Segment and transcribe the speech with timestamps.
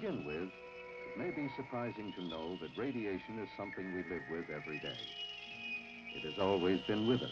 [0.00, 4.48] begin with, it may be surprising to know that radiation is something we live with
[4.54, 4.96] every day.
[6.16, 7.28] It has always been with us.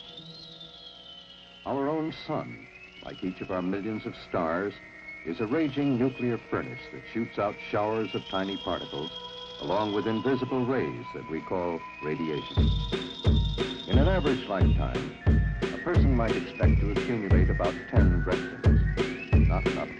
[1.65, 2.67] Our own sun,
[3.05, 4.75] like each of our millions of stars,
[5.25, 9.11] is a raging nuclear furnace that shoots out showers of tiny particles
[9.63, 12.71] along with invisible rays that we call radiation.
[13.89, 15.17] In an average lifetime,
[15.63, 19.98] a person might expect to accumulate about 10 Brestons, not enough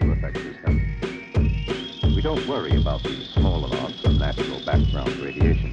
[2.19, 5.71] We don't worry about these small amounts of natural background radiation.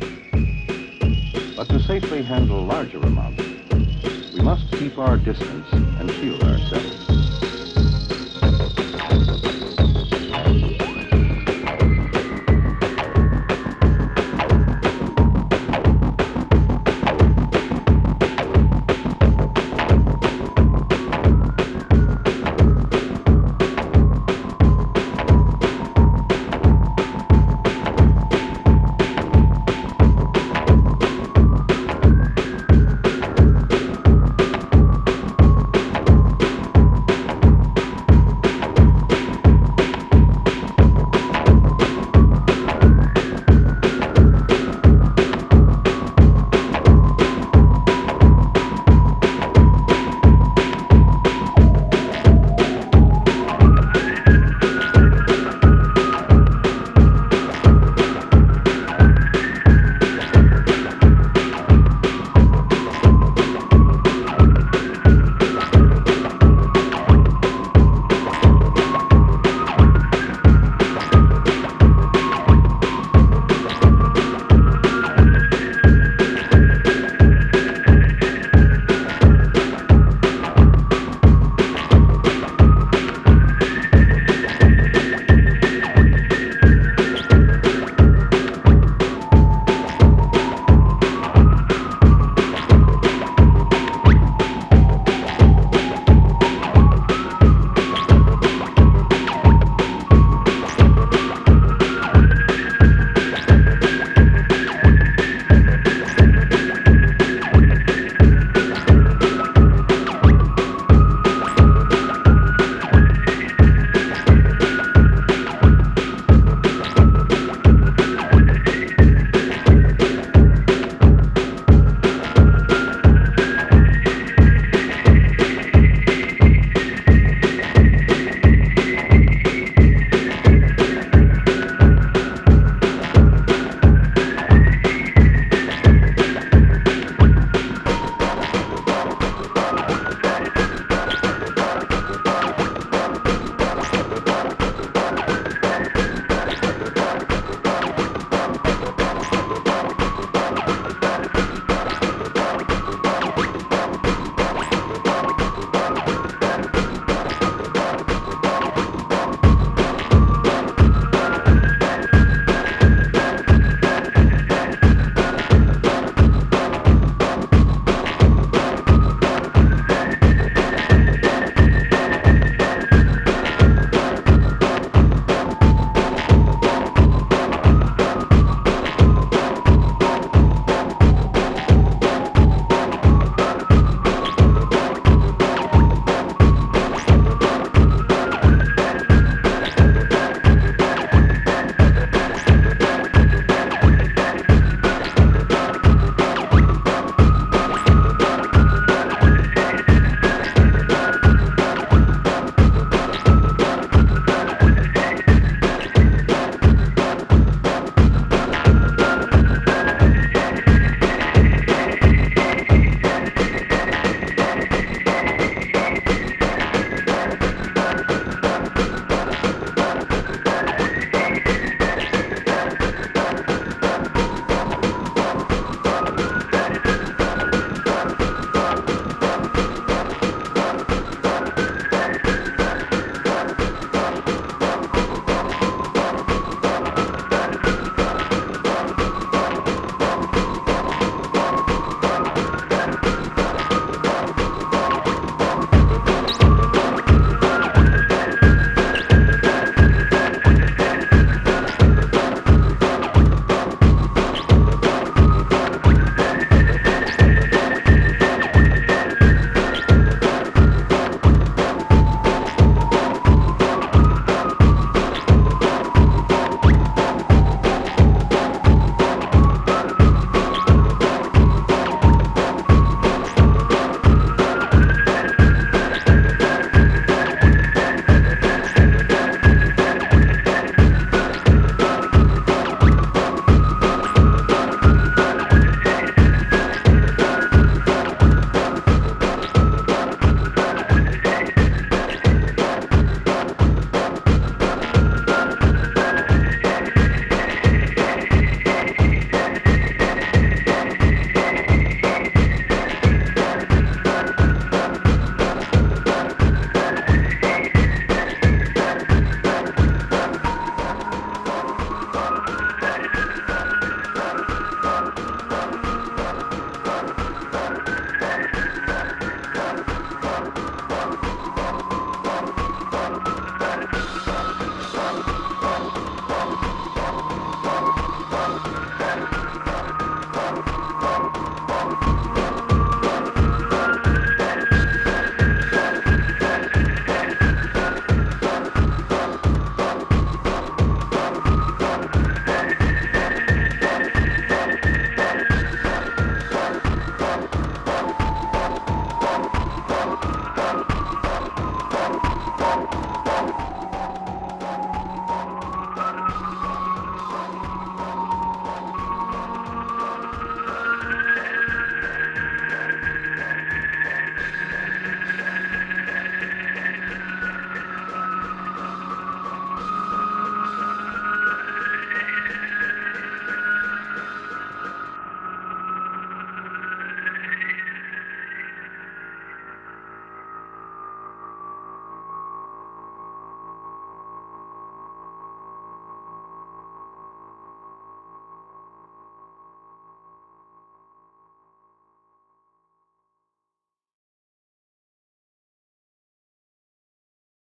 [1.56, 3.42] But to safely handle larger amounts,
[4.32, 7.05] we must keep our distance and shield ourselves.